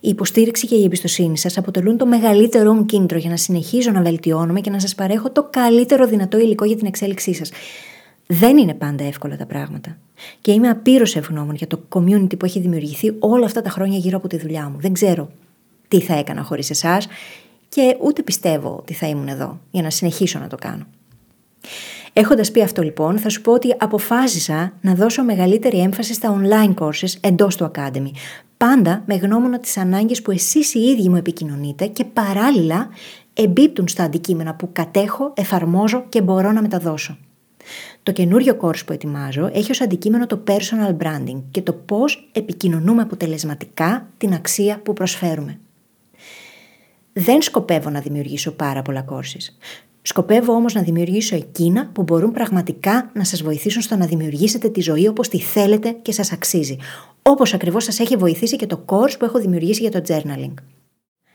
Η 0.00 0.08
υποστήριξη 0.08 0.66
και 0.66 0.74
η 0.74 0.84
εμπιστοσύνη 0.84 1.38
σας 1.38 1.58
αποτελούν 1.58 1.96
το 1.96 2.06
μεγαλύτερό 2.06 2.72
μου 2.72 2.86
κίνητρο 2.86 3.18
για 3.18 3.30
να 3.30 3.36
συνεχίζω 3.36 3.90
να 3.90 4.02
βελτιώνομαι 4.02 4.60
και 4.60 4.70
να 4.70 4.80
σας 4.80 4.94
παρέχω 4.94 5.30
το 5.30 5.48
καλύτερο 5.50 6.06
δυνατό 6.06 6.38
υλικό 6.38 6.64
για 6.64 6.76
την 6.76 6.86
εξέλιξή 6.86 7.34
σας. 7.34 7.50
Δεν 8.26 8.56
είναι 8.56 8.74
πάντα 8.74 9.04
εύκολα 9.04 9.36
τα 9.36 9.46
πράγματα. 9.46 9.98
Και 10.40 10.52
είμαι 10.52 10.68
απείρως 10.68 11.16
ευγνώμων 11.16 11.54
για 11.54 11.66
το 11.66 11.82
community 11.88 12.38
που 12.38 12.44
έχει 12.44 12.60
δημιουργηθεί 12.60 13.16
όλα 13.18 13.44
αυτά 13.44 13.62
τα 13.62 13.70
χρόνια 13.70 13.98
γύρω 13.98 14.16
από 14.16 14.28
τη 14.28 14.38
δουλειά 14.38 14.68
μου. 14.68 14.76
Δεν 14.80 14.92
ξέρω 14.92 15.30
τι 15.88 16.00
θα 16.00 16.14
έκανα 16.14 16.42
χωρίς 16.42 16.70
εσάς 16.70 17.06
και 17.68 17.96
ούτε 18.00 18.22
πιστεύω 18.22 18.76
ότι 18.78 18.94
θα 18.94 19.06
ήμουν 19.06 19.28
εδώ 19.28 19.60
για 19.70 19.82
να 19.82 19.90
συνεχίσω 19.90 20.38
να 20.38 20.46
το 20.46 20.56
κάνω. 20.56 20.86
Έχοντας 22.12 22.50
πει 22.50 22.62
αυτό 22.62 22.82
λοιπόν, 22.82 23.18
θα 23.18 23.28
σου 23.28 23.40
πω 23.40 23.52
ότι 23.52 23.74
αποφάσισα 23.78 24.72
να 24.80 24.94
δώσω 24.94 25.24
μεγαλύτερη 25.24 25.78
έμφαση 25.78 26.14
στα 26.14 26.40
online 26.40 26.74
courses 26.74 27.14
εντός 27.20 27.56
του 27.56 27.70
Academy. 27.74 28.10
Πάντα 28.56 29.02
με 29.06 29.14
γνώμονα 29.14 29.58
τις 29.58 29.76
ανάγκες 29.76 30.22
που 30.22 30.30
εσείς 30.30 30.74
οι 30.74 30.80
ίδιοι 30.80 31.08
μου 31.08 31.16
επικοινωνείτε 31.16 31.86
και 31.86 32.04
παράλληλα 32.04 32.88
εμπίπτουν 33.34 33.88
στα 33.88 34.02
αντικείμενα 34.02 34.54
που 34.54 34.68
κατέχω, 34.72 35.32
εφαρμόζω 35.36 36.04
και 36.08 36.22
μπορώ 36.22 36.52
να 36.52 36.62
μεταδώσω. 36.62 37.18
Το 38.02 38.12
καινούριο 38.12 38.56
course 38.60 38.84
που 38.86 38.92
ετοιμάζω 38.92 39.50
έχει 39.52 39.70
ως 39.70 39.80
αντικείμενο 39.80 40.26
το 40.26 40.42
personal 40.46 40.96
branding 41.02 41.42
και 41.50 41.62
το 41.62 41.72
πώς 41.72 42.28
επικοινωνούμε 42.32 43.02
αποτελεσματικά 43.02 44.08
την 44.18 44.34
αξία 44.34 44.80
που 44.82 44.92
προσφέρουμε. 44.92 45.58
Δεν 47.12 47.42
σκοπεύω 47.42 47.90
να 47.90 48.00
δημιουργήσω 48.00 48.52
πάρα 48.52 48.82
πολλά 48.82 49.04
courses. 49.08 49.68
Σκοπεύω 50.02 50.52
όμως 50.52 50.74
να 50.74 50.82
δημιουργήσω 50.82 51.36
εκείνα 51.36 51.90
που 51.92 52.02
μπορούν 52.02 52.32
πραγματικά 52.32 53.10
να 53.14 53.24
σας 53.24 53.42
βοηθήσουν 53.42 53.82
στο 53.82 53.96
να 53.96 54.06
δημιουργήσετε 54.06 54.68
τη 54.68 54.80
ζωή 54.80 55.08
όπως 55.08 55.28
τη 55.28 55.38
θέλετε 55.38 55.90
και 56.02 56.12
σας 56.12 56.32
αξίζει. 56.32 56.76
Όπως 57.22 57.54
ακριβώς 57.54 57.84
σας 57.84 58.00
έχει 58.00 58.16
βοηθήσει 58.16 58.56
και 58.56 58.66
το 58.66 58.84
course 58.86 59.18
που 59.18 59.24
έχω 59.24 59.38
δημιουργήσει 59.38 59.80
για 59.80 59.90
το 59.90 60.02
journaling. 60.08 60.54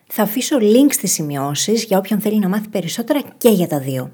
Θα 0.07 0.23
αφήσω 0.23 0.57
link 0.61 0.89
στις 0.89 1.11
σημειώσεις 1.11 1.83
για 1.83 1.97
όποιον 1.97 2.19
θέλει 2.19 2.39
να 2.39 2.49
μάθει 2.49 2.67
περισσότερα 2.67 3.21
και 3.37 3.49
για 3.49 3.67
τα 3.67 3.79
δύο. 3.79 4.11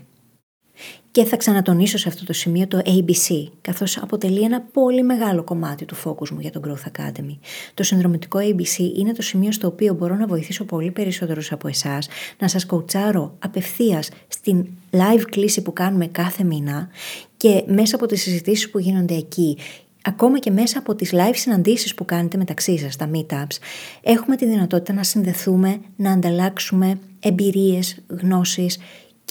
Και 1.14 1.24
θα 1.24 1.38
ξανατονίσω 1.38 1.98
σε 1.98 2.08
αυτό 2.08 2.26
το 2.26 2.34
σημείο 2.34 2.68
το 2.68 2.82
ABC, 2.86 3.48
καθώς 3.62 3.98
αποτελεί 3.98 4.42
ένα 4.42 4.62
πολύ 4.62 5.04
μεγάλο 5.04 5.44
κομμάτι 5.44 5.86
του 5.86 5.96
focus 6.04 6.30
μου 6.30 6.40
για 6.40 6.52
τον 6.52 6.62
Growth 6.66 7.02
Academy. 7.02 7.38
Το 7.74 7.84
συνδρομητικό 7.84 8.40
ABC 8.40 8.98
είναι 8.98 9.14
το 9.14 9.22
σημείο 9.22 9.52
στο 9.52 9.68
οποίο 9.68 9.94
μπορώ 9.94 10.16
να 10.16 10.28
βοηθήσω 10.28 10.64
πολύ 10.64 10.92
περισσότερους 10.92 11.52
από 11.52 11.68
εσάς, 11.68 12.08
να 12.40 12.48
σας 12.48 12.66
κοουτσάρω 12.66 13.36
απευθείας 13.40 14.10
στην 14.28 14.66
live 14.92 15.22
κλίση 15.30 15.62
που 15.62 15.74
κάνουμε 15.74 16.08
κάθε 16.08 16.44
μήνα 16.44 16.90
και 17.38 17.64
μέσα 17.68 17.96
από 17.96 18.06
τις 18.06 18.22
συζητήσεις 18.22 18.70
που 18.70 18.80
γίνονται 18.80 19.16
εκεί 19.16 19.58
ακόμα 20.02 20.40
και 20.40 20.52
μέσα 20.52 20.80
από 20.80 20.96
τις 20.96 21.12
live 21.14 21.36
συναντήσεις 21.36 21.94
που 21.94 22.06
κάνετε 22.06 22.38
μεταξύ 22.38 22.78
σας, 22.78 22.96
τα 22.96 23.10
meetups, 23.14 23.58
έχουμε 24.02 24.36
τη 24.36 24.46
δυνατότητα 24.46 24.94
να 24.94 25.04
συνδεθούμε, 25.04 25.80
να 25.96 26.12
ανταλλάξουμε 26.12 27.00
εμπειρίες, 27.20 27.98
γνώσεις 28.08 28.78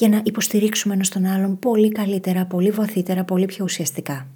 και 0.02 0.08
να 0.08 0.20
υποστηρίξουμε 0.24 0.94
ένας 0.94 1.08
τον 1.08 1.24
άλλον 1.24 1.58
πολύ 1.58 1.92
καλύτερα, 1.92 2.44
πολύ 2.44 2.70
βαθύτερα, 2.70 3.24
πολύ 3.24 3.44
πιο 3.44 3.64
ουσιαστικά. 3.64 4.26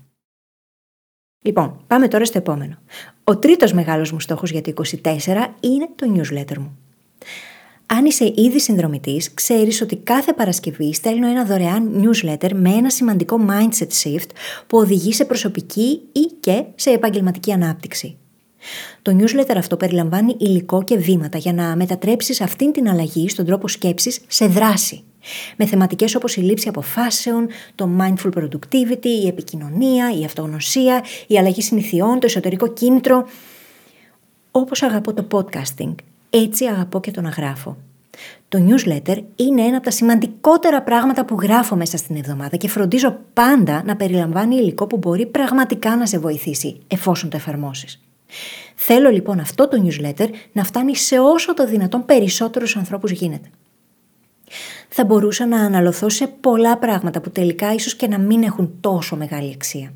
Λοιπόν, 1.42 1.80
πάμε 1.86 2.08
τώρα 2.08 2.24
στο 2.24 2.38
επόμενο. 2.38 2.78
Ο 3.24 3.36
τρίτος 3.36 3.72
μεγάλος 3.72 4.12
μου 4.12 4.20
στόχος 4.20 4.50
για 4.50 4.62
το 4.62 4.72
24 4.84 4.92
είναι 5.60 5.88
το 5.94 6.14
newsletter 6.14 6.56
μου. 6.58 6.78
Αν 7.86 8.04
είσαι 8.04 8.32
ήδη 8.36 8.60
συνδρομητής, 8.60 9.34
ξέρεις 9.34 9.80
ότι 9.80 9.96
κάθε 9.96 10.32
Παρασκευή 10.32 10.94
στέλνω 10.94 11.28
ένα 11.28 11.44
δωρεάν 11.44 12.02
newsletter 12.02 12.52
με 12.52 12.70
ένα 12.70 12.90
σημαντικό 12.90 13.40
mindset 13.48 14.02
shift 14.02 14.30
που 14.66 14.78
οδηγεί 14.78 15.12
σε 15.12 15.24
προσωπική 15.24 16.00
ή 16.12 16.20
και 16.40 16.64
σε 16.74 16.90
επαγγελματική 16.90 17.52
ανάπτυξη. 17.52 18.16
Το 19.02 19.16
newsletter 19.20 19.56
αυτό 19.56 19.76
περιλαμβάνει 19.76 20.36
υλικό 20.38 20.84
και 20.84 20.96
βήματα 20.96 21.38
για 21.38 21.52
να 21.52 21.76
μετατρέψεις 21.76 22.40
αυτήν 22.40 22.72
την 22.72 22.88
αλλαγή 22.88 23.28
στον 23.28 23.44
τρόπο 23.44 23.68
σκέψης 23.68 24.20
σε 24.26 24.46
δράση 24.46 25.04
με 25.56 25.66
θεματικές 25.66 26.14
όπως 26.14 26.36
η 26.36 26.40
λήψη 26.40 26.68
αποφάσεων, 26.68 27.48
το 27.74 27.90
mindful 28.00 28.30
productivity, 28.38 29.06
η 29.22 29.26
επικοινωνία, 29.26 30.18
η 30.18 30.24
αυτογνωσία, 30.24 31.04
η 31.26 31.38
αλλαγή 31.38 31.62
συνηθιών, 31.62 32.20
το 32.20 32.26
εσωτερικό 32.26 32.72
κίνητρο. 32.72 33.26
Όπως 34.50 34.82
αγαπώ 34.82 35.12
το 35.12 35.26
podcasting, 35.30 35.94
έτσι 36.30 36.64
αγαπώ 36.64 37.00
και 37.00 37.10
το 37.10 37.20
να 37.20 37.28
γράφω. 37.28 37.76
Το 38.48 38.58
newsletter 38.68 39.22
είναι 39.36 39.62
ένα 39.62 39.76
από 39.76 39.84
τα 39.84 39.90
σημαντικότερα 39.90 40.82
πράγματα 40.82 41.24
που 41.24 41.36
γράφω 41.40 41.76
μέσα 41.76 41.96
στην 41.96 42.16
εβδομάδα 42.16 42.56
και 42.56 42.68
φροντίζω 42.68 43.18
πάντα 43.32 43.82
να 43.86 43.96
περιλαμβάνει 43.96 44.56
υλικό 44.56 44.86
που 44.86 44.96
μπορεί 44.96 45.26
πραγματικά 45.26 45.96
να 45.96 46.06
σε 46.06 46.18
βοηθήσει 46.18 46.80
εφόσον 46.86 47.30
το 47.30 47.36
εφαρμόσεις. 47.36 48.00
Θέλω 48.74 49.10
λοιπόν 49.10 49.40
αυτό 49.40 49.68
το 49.68 49.84
newsletter 49.86 50.28
να 50.52 50.64
φτάνει 50.64 50.96
σε 50.96 51.18
όσο 51.18 51.54
το 51.54 51.66
δυνατόν 51.66 52.04
περισσότερους 52.04 52.76
ανθρώπους 52.76 53.10
γίνεται 53.10 53.48
θα 54.88 55.04
μπορούσα 55.04 55.46
να 55.46 55.60
αναλωθώ 55.60 56.08
σε 56.08 56.26
πολλά 56.26 56.78
πράγματα 56.78 57.20
που 57.20 57.30
τελικά 57.30 57.74
ίσως 57.74 57.94
και 57.94 58.08
να 58.08 58.18
μην 58.18 58.42
έχουν 58.42 58.72
τόσο 58.80 59.16
μεγάλη 59.16 59.52
αξία. 59.54 59.92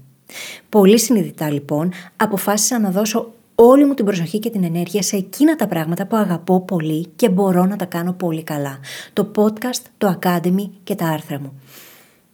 Πολύ 0.68 0.98
συνειδητά 0.98 1.50
λοιπόν 1.50 1.92
αποφάσισα 2.16 2.78
να 2.78 2.90
δώσω 2.90 3.32
όλη 3.54 3.84
μου 3.84 3.94
την 3.94 4.04
προσοχή 4.04 4.38
και 4.38 4.50
την 4.50 4.64
ενέργεια 4.64 5.02
σε 5.02 5.16
εκείνα 5.16 5.56
τα 5.56 5.66
πράγματα 5.66 6.06
που 6.06 6.16
αγαπώ 6.16 6.60
πολύ 6.60 7.06
και 7.16 7.28
μπορώ 7.28 7.64
να 7.64 7.76
τα 7.76 7.84
κάνω 7.84 8.12
πολύ 8.12 8.42
καλά. 8.42 8.78
Το 9.12 9.30
podcast, 9.36 9.82
το 9.98 10.18
academy 10.22 10.70
και 10.84 10.94
τα 10.94 11.06
άρθρα 11.06 11.40
μου. 11.40 11.60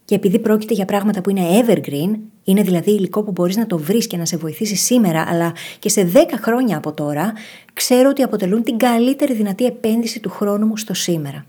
Και 0.05 0.15
επειδή 0.15 0.39
πρόκειται 0.39 0.73
για 0.73 0.85
πράγματα 0.85 1.21
που 1.21 1.29
είναι 1.29 1.41
evergreen, 1.61 2.19
είναι 2.43 2.61
δηλαδή 2.61 2.91
υλικό 2.91 3.23
που 3.23 3.31
μπορείς 3.31 3.55
να 3.55 3.67
το 3.67 3.77
βρεις 3.77 4.07
και 4.07 4.17
να 4.17 4.25
σε 4.25 4.37
βοηθήσει 4.37 4.75
σήμερα, 4.75 5.25
αλλά 5.27 5.53
και 5.79 5.89
σε 5.89 6.11
10 6.13 6.17
χρόνια 6.41 6.77
από 6.77 6.91
τώρα, 6.91 7.33
ξέρω 7.73 8.09
ότι 8.09 8.21
αποτελούν 8.21 8.63
την 8.63 8.77
καλύτερη 8.77 9.33
δυνατή 9.33 9.65
επένδυση 9.65 10.19
του 10.19 10.29
χρόνου 10.29 10.65
μου 10.65 10.77
στο 10.77 10.93
σήμερα. 10.93 11.45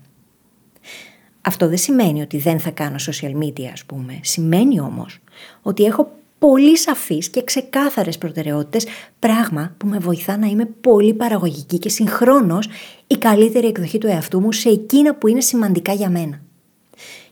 Αυτό 1.49 1.67
δεν 1.67 1.77
σημαίνει 1.77 2.21
ότι 2.21 2.37
δεν 2.37 2.59
θα 2.59 2.69
κάνω 2.69 2.95
social 2.99 3.43
media, 3.43 3.69
ας 3.73 3.85
πούμε. 3.85 4.19
Σημαίνει 4.23 4.79
όμως 4.79 5.19
ότι 5.61 5.83
έχω 5.83 6.11
πολύ 6.39 6.77
σαφείς 6.77 7.29
και 7.29 7.43
ξεκάθαρες 7.43 8.17
προτεραιότητες, 8.17 8.85
πράγμα 9.19 9.73
που 9.77 9.87
με 9.87 9.97
βοηθά 9.97 10.37
να 10.37 10.47
είμαι 10.47 10.65
πολύ 10.65 11.13
παραγωγική 11.13 11.77
και 11.77 11.89
συγχρόνως 11.89 12.69
η 13.07 13.15
καλύτερη 13.15 13.67
εκδοχή 13.67 13.97
του 13.97 14.07
εαυτού 14.07 14.39
μου 14.39 14.51
σε 14.51 14.69
εκείνα 14.69 15.15
που 15.15 15.27
είναι 15.27 15.41
σημαντικά 15.41 15.93
για 15.93 16.09
μένα. 16.09 16.41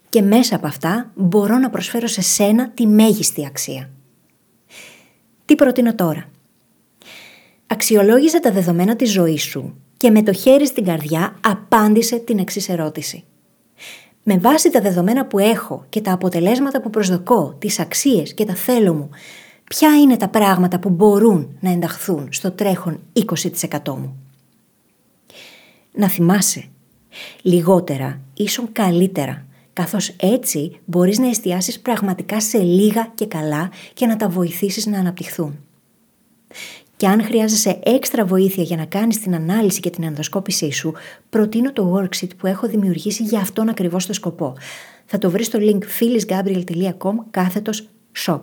Και 0.09 0.21
μέσα 0.21 0.55
από 0.55 0.67
αυτά 0.67 1.11
μπορώ 1.15 1.57
να 1.57 1.69
προσφέρω 1.69 2.07
σε 2.07 2.21
σένα 2.21 2.69
τη 2.69 2.87
μέγιστη 2.87 3.45
αξία. 3.45 3.89
Τι 5.45 5.55
προτείνω 5.55 5.95
τώρα; 5.95 6.29
Αξιολόγησε 7.67 8.39
τα 8.39 8.51
δεδομένα 8.51 8.95
της 8.95 9.11
ζωής 9.11 9.43
σου 9.43 9.77
και 9.97 10.09
με 10.09 10.23
το 10.23 10.33
χέρι 10.33 10.67
στην 10.67 10.85
καρδιά 10.85 11.37
απάντησε 11.41 12.17
την 12.17 12.39
εξής 12.39 12.69
ερώτηση 12.69 13.23
με 14.29 14.37
βάση 14.37 14.69
τα 14.69 14.81
δεδομένα 14.81 15.25
που 15.25 15.39
έχω 15.39 15.85
και 15.89 16.01
τα 16.01 16.11
αποτελέσματα 16.11 16.81
που 16.81 16.89
προσδοκώ, 16.89 17.55
τις 17.59 17.79
αξίες 17.79 18.33
και 18.33 18.45
τα 18.45 18.55
θέλω 18.55 18.93
μου, 18.93 19.09
ποια 19.63 19.97
είναι 19.97 20.17
τα 20.17 20.27
πράγματα 20.27 20.79
που 20.79 20.89
μπορούν 20.89 21.57
να 21.59 21.71
ενταχθούν 21.71 22.27
στο 22.31 22.51
τρέχον 22.51 22.99
20% 23.13 23.79
μου; 23.85 24.17
Να 25.93 26.07
θυμάσαι, 26.07 26.65
λιγότερα 27.41 28.21
ίσον 28.33 28.71
καλύτερα, 28.71 29.45
καθώς 29.73 30.09
έτσι 30.19 30.79
μπορείς 30.85 31.19
να 31.19 31.27
εστιάσεις 31.27 31.79
πραγματικά 31.79 32.41
σε 32.41 32.57
λίγα 32.57 33.11
και 33.15 33.25
καλά 33.25 33.71
και 33.93 34.05
να 34.05 34.15
τα 34.15 34.29
βοηθήσεις 34.29 34.85
να 34.85 34.99
αναπτυχθούν. 34.99 35.59
Και 36.97 37.07
αν 37.07 37.23
χρειάζεσαι 37.23 37.79
έξτρα 37.83 38.25
βοήθεια 38.25 38.63
για 38.63 38.77
να 38.77 38.85
κάνεις 38.85 39.19
την 39.19 39.35
ανάλυση 39.35 39.79
και 39.79 39.89
την 39.89 40.03
ενδοσκόπησή 40.03 40.71
σου, 40.71 40.93
προτείνω 41.29 41.73
το 41.73 41.95
worksheet 41.95 42.29
που 42.37 42.47
έχω 42.47 42.67
δημιουργήσει 42.67 43.23
για 43.23 43.39
αυτόν 43.39 43.69
ακριβώς 43.69 44.05
το 44.05 44.13
σκοπό. 44.13 44.55
Θα 45.05 45.17
το 45.17 45.29
βρεις 45.29 45.45
στο 45.45 45.59
link 45.61 45.79
phyllisgabriel.com 45.99 47.13
κάθετος 47.31 47.89
shop. 48.25 48.41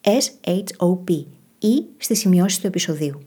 S-H-O-P 0.00 1.24
ή 1.58 1.84
στις 1.96 2.18
σημειώσεις 2.18 2.60
του 2.60 2.66
επεισοδίου. 2.66 3.20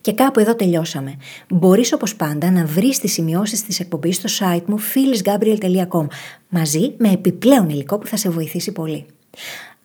Και 0.00 0.12
κάπου 0.12 0.40
εδώ 0.40 0.54
τελειώσαμε. 0.54 1.16
Μπορείς 1.48 1.92
όπως 1.92 2.16
πάντα 2.16 2.50
να 2.50 2.64
βρεις 2.64 2.98
τις 2.98 3.12
σημειώσεις 3.12 3.64
της 3.64 3.80
εκπομπής 3.80 4.16
στο 4.16 4.28
site 4.38 4.64
μου 4.66 4.76
phyllisgabriel.com 4.78 6.06
μαζί 6.48 6.94
με 6.98 7.10
επιπλέον 7.10 7.68
υλικό 7.68 7.98
που 7.98 8.06
θα 8.06 8.16
σε 8.16 8.28
βοηθήσει 8.30 8.72
πολύ. 8.72 9.06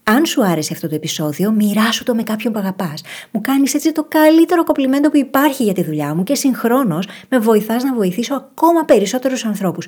Αν 0.04 0.26
σου 0.26 0.46
άρεσε 0.46 0.74
αυτό 0.74 0.88
το 0.88 0.96
επεισόδιο, 0.96 1.52
μοιράσου 1.52 2.04
το 2.04 2.16
με 2.16 2.24
κάποιον 2.24 2.54
που 2.54 2.60
αγαπάς. 2.60 3.02
Μου 3.32 3.42
κάνεις 3.42 3.74
έτσι 3.74 3.92
το 3.92 4.06
καλύτερο 4.08 4.64
κοπλιμέντο 4.64 5.10
που 5.10 5.18
υπάρχει 5.18 5.64
για 5.64 5.74
τη 5.74 5.84
δουλειά 5.84 6.16
μου 6.16 6.24
και 6.24 6.36
συγχρόνως 6.36 7.08
με 7.30 7.40
βοηθάς 7.40 7.84
να 7.84 7.94
βοηθήσω 7.94 8.34
ακόμα 8.34 8.86
περισσότερους 8.86 9.46
ανθρώπους. 9.46 9.88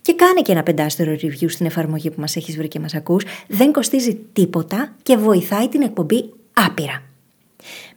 Και 0.00 0.14
κάνε 0.14 0.40
και 0.40 0.52
ένα 0.52 0.62
πεντάστερο 0.62 1.12
review 1.12 1.50
στην 1.50 1.66
εφαρμογή 1.66 2.10
που 2.10 2.20
μας 2.20 2.36
έχεις 2.36 2.56
βρει 2.56 2.68
και 2.68 2.80
μας 2.80 2.94
ακούς. 2.94 3.24
Δεν 3.48 3.72
κοστίζει 3.72 4.14
τίποτα 4.32 4.94
και 5.02 5.16
βοηθάει 5.16 5.68
την 5.68 5.82
εκπομπή 5.82 6.32
άπειρα. 6.52 7.02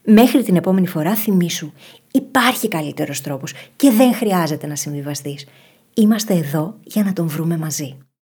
Μέχρι 0.04 0.44
την 0.44 0.56
επόμενη 0.56 0.88
φορά 0.88 1.16
θυμήσου, 1.16 1.72
υπάρχει 2.12 2.68
καλύτερος 2.68 3.22
τρόπος 3.22 3.54
και 3.76 3.92
δεν 3.92 4.14
χρειάζεται 4.14 4.68
να 4.68 4.76
συμβιβαστείς. 4.76 5.46
Είμαστε 5.94 6.34
εδώ 6.34 6.76
για 6.84 7.04
να 7.04 7.14
τον 7.14 7.28
βρούμε 7.28 7.58
μαζί. 7.58 7.98